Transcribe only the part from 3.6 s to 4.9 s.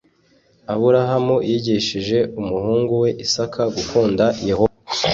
gukunda yehova